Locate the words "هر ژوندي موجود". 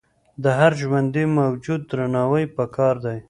0.59-1.81